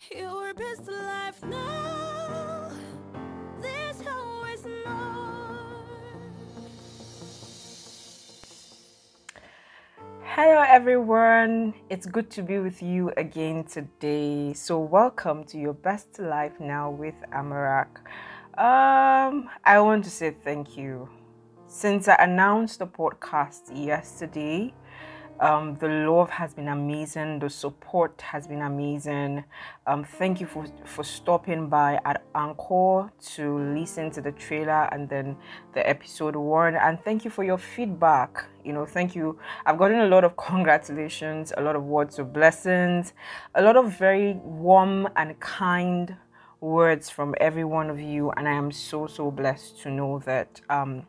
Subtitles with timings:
[0.00, 2.70] Your best life now.
[3.60, 5.84] There's always more.
[10.22, 11.74] Hello, everyone.
[11.90, 14.52] It's good to be with you again today.
[14.52, 17.88] So, welcome to your best life now with Amarak.
[18.56, 21.08] Um, I want to say thank you.
[21.66, 24.72] Since I announced the podcast yesterday,
[25.40, 27.40] um, the love has been amazing.
[27.40, 29.44] The support has been amazing.
[29.86, 35.08] Um, thank you for for stopping by at Anchor to listen to the trailer and
[35.08, 35.36] then
[35.74, 36.74] the episode one.
[36.76, 38.46] And thank you for your feedback.
[38.64, 39.38] You know, thank you.
[39.66, 43.12] I've gotten a lot of congratulations, a lot of words of blessings,
[43.54, 46.16] a lot of very warm and kind
[46.60, 48.30] words from every one of you.
[48.30, 50.62] And I am so so blessed to know that.
[50.70, 51.06] Um,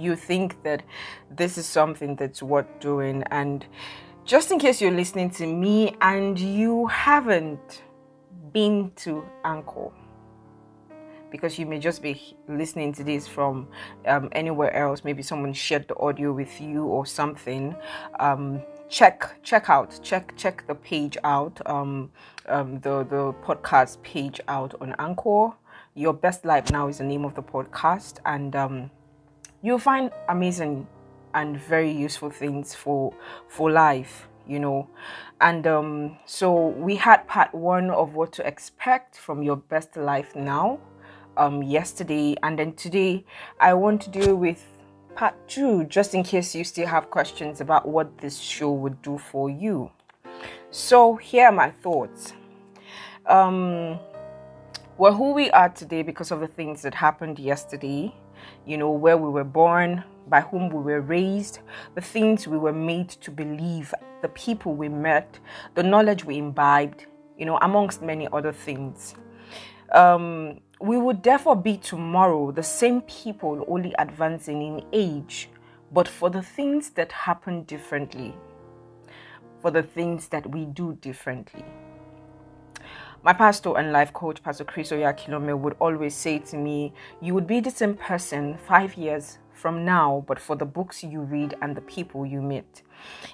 [0.00, 0.82] you think that
[1.30, 3.22] this is something that's worth doing.
[3.30, 3.66] And
[4.24, 7.82] just in case you're listening to me and you haven't
[8.52, 9.90] been to Anchor,
[11.30, 13.68] because you may just be listening to this from
[14.06, 17.74] um, anywhere else, maybe someone shared the audio with you or something.
[18.18, 22.10] Um, check check out check check the page out um,
[22.48, 25.50] um, the the podcast page out on anchor
[25.94, 28.90] your best life now is the name of the podcast and um,
[29.62, 30.86] you'll find amazing
[31.34, 33.12] and very useful things for
[33.48, 34.88] for life you know.
[35.40, 40.34] And um, so we had part one of what to expect from your best life
[40.34, 40.80] now
[41.36, 42.36] um, yesterday.
[42.42, 43.24] And then today
[43.60, 44.66] i want to deal with
[45.14, 49.18] part two just in case you still have questions about what this show would do
[49.18, 49.90] for you.
[50.70, 52.32] So here are my thoughts.
[53.26, 53.98] Um,
[54.98, 58.14] we're who we are today because of the things that happened yesterday
[58.66, 61.60] you know, where we were born, by whom we were raised,
[61.94, 65.38] the things we were made to believe, the people we met,
[65.74, 69.14] the knowledge we imbibed, you know, amongst many other things.
[69.92, 75.50] Um, we would therefore be tomorrow the same people, only advancing in age,
[75.92, 78.34] but for the things that happen differently,
[79.60, 81.64] for the things that we do differently.
[83.22, 87.46] My pastor and life coach, Pastor Chris Oyakhilome, would always say to me, You would
[87.46, 91.76] be the same person five years from now, but for the books you read and
[91.76, 92.82] the people you meet.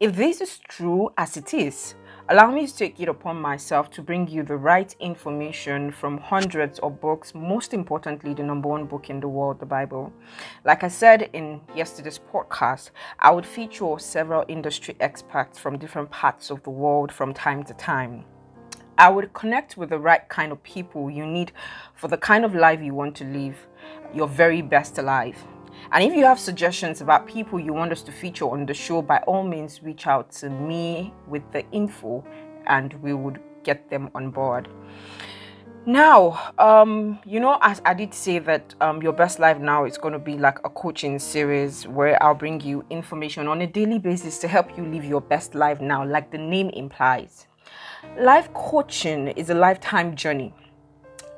[0.00, 1.94] If this is true, as it is,
[2.28, 6.80] allow me to take it upon myself to bring you the right information from hundreds
[6.80, 10.12] of books, most importantly, the number one book in the world, the Bible.
[10.64, 12.90] Like I said in yesterday's podcast,
[13.20, 17.74] I would feature several industry experts from different parts of the world from time to
[17.74, 18.24] time.
[18.98, 21.52] I would connect with the right kind of people you need
[21.94, 23.56] for the kind of life you want to live,
[24.12, 25.44] your very best life.
[25.92, 29.00] And if you have suggestions about people you want us to feature on the show,
[29.00, 32.24] by all means reach out to me with the info
[32.66, 34.68] and we would get them on board.
[35.86, 39.96] Now, um, you know, as I did say that um, your best life now is
[39.96, 44.00] going to be like a coaching series where I'll bring you information on a daily
[44.00, 47.46] basis to help you live your best life now, like the name implies.
[48.18, 50.54] Life coaching is a lifetime journey,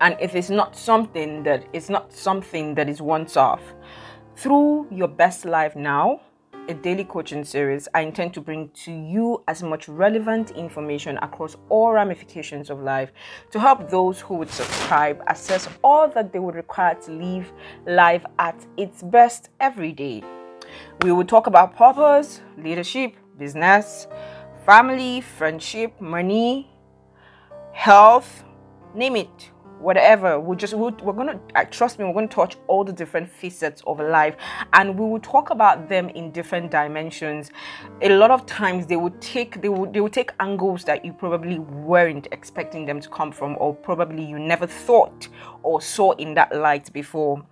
[0.00, 3.62] and if it is not something that is not something that is once off.
[4.36, 6.20] Through your best life now,
[6.68, 11.56] a daily coaching series, I intend to bring to you as much relevant information across
[11.68, 13.12] all ramifications of life
[13.50, 17.52] to help those who would subscribe assess all that they would require to live
[17.86, 20.22] life at its best every day.
[21.02, 24.06] We will talk about purpose, leadership, business,
[24.64, 26.68] family, friendship, money,
[27.72, 28.44] health,
[28.94, 30.38] name it, whatever.
[30.38, 32.04] We'll just we are gonna uh, trust me.
[32.04, 34.36] We're gonna touch all the different facets of life,
[34.72, 37.50] and we will talk about them in different dimensions.
[38.02, 41.12] A lot of times they would take they would they would take angles that you
[41.12, 45.28] probably weren't expecting them to come from, or probably you never thought
[45.62, 47.44] or saw in that light before.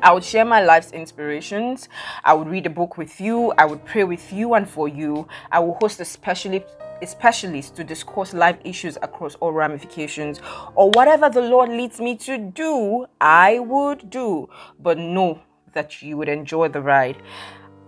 [0.00, 1.88] I would share my life's inspirations.
[2.22, 3.52] I would read a book with you.
[3.56, 5.26] I would pray with you and for you.
[5.50, 6.66] I will host a specialist
[7.04, 10.40] specialist to discuss life issues across all ramifications
[10.74, 14.48] or whatever the Lord leads me to do, I would do.
[14.80, 15.40] But know
[15.74, 17.16] that you would enjoy the ride.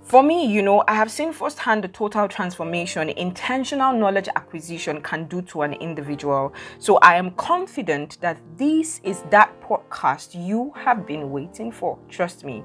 [0.08, 5.26] For me, you know, I have seen firsthand the total transformation intentional knowledge acquisition can
[5.26, 6.55] do to an individual.
[6.78, 11.99] So I am confident that this is that podcast you have been waiting for.
[12.08, 12.64] Trust me.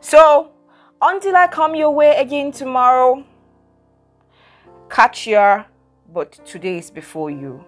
[0.00, 0.50] So
[1.00, 3.24] until I come your way again tomorrow,
[4.90, 5.64] catch your,
[6.12, 7.64] but today is before you.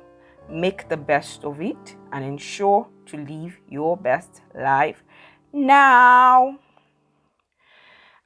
[0.50, 5.03] Make the best of it and ensure to live your best life
[5.55, 6.58] now.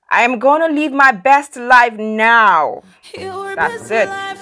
[0.09, 2.83] I'm gonna live my best life now.
[3.56, 4.09] That's it.
[4.09, 4.33] life